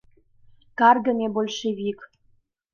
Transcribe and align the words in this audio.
Каргыме 0.79 1.27
большевик!.. 1.35 1.99